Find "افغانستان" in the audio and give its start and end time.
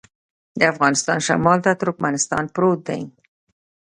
0.73-1.17